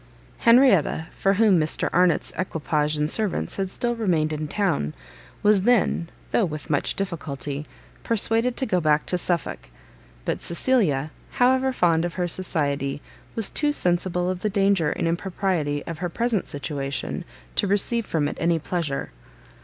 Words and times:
Henrietta, 0.39 1.09
for 1.15 1.35
whom 1.35 1.59
Mr 1.59 1.87
Arnott's 1.93 2.33
equipage 2.35 2.97
and 2.97 3.07
servants 3.07 3.57
had 3.57 3.69
still 3.69 3.93
remained 3.95 4.33
in 4.33 4.47
town, 4.47 4.95
was 5.43 5.61
then, 5.61 6.09
though 6.31 6.43
with 6.43 6.71
much 6.71 6.95
difficulty, 6.95 7.67
persuaded 8.01 8.57
to 8.57 8.65
go 8.65 8.81
back 8.81 9.05
to 9.05 9.15
Suffolk: 9.15 9.69
but 10.25 10.41
Cecilia, 10.41 11.11
however 11.33 11.71
fond 11.71 12.03
of 12.03 12.15
her 12.15 12.27
society, 12.27 12.99
was 13.35 13.51
too 13.51 13.71
sensible 13.71 14.27
of 14.27 14.39
the 14.39 14.49
danger 14.49 14.89
and 14.89 15.07
impropriety 15.07 15.83
of 15.85 15.99
her 15.99 16.09
present 16.09 16.47
situation, 16.47 17.23
to 17.55 17.67
receive 17.67 18.07
from 18.07 18.27
it 18.27 18.37
any 18.39 18.57
pleasure. 18.57 19.11